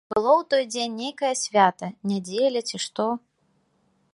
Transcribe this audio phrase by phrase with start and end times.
[0.11, 3.07] Было ў той дзень нейкае свята, нядзеля, ці што.